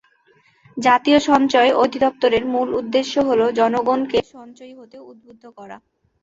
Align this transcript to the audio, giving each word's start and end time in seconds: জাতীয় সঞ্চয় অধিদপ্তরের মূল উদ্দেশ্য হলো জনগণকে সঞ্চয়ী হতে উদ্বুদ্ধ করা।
জাতীয় 0.77 1.19
সঞ্চয় 1.27 1.69
অধিদপ্তরের 1.83 2.43
মূল 2.53 2.67
উদ্দেশ্য 2.79 3.13
হলো 3.29 3.45
জনগণকে 3.59 4.19
সঞ্চয়ী 4.33 4.73
হতে 4.79 4.97
উদ্বুদ্ধ 5.09 5.43
করা। 5.57 5.77